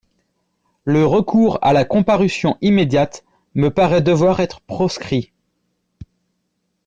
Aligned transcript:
Le 0.83 1.05
recours 1.05 1.59
à 1.61 1.73
la 1.73 1.85
comparution 1.85 2.57
immédiate 2.61 3.23
me 3.53 3.67
paraît 3.69 4.01
devoir 4.01 4.39
être 4.39 4.59
proscrit. 4.61 5.31